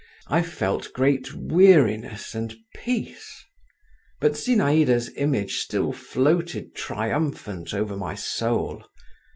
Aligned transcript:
I 0.29 0.41
felt 0.41 0.91
great 0.93 1.31
weariness 1.35 2.33
and 2.33 2.55
peace… 2.73 3.45
but 4.19 4.31
Zinaïda's 4.31 5.11
image 5.15 5.57
still 5.59 5.93
floated 5.93 6.73
triumphant 6.73 7.71
over 7.71 7.95
my 7.95 8.15
soul. 8.15 8.83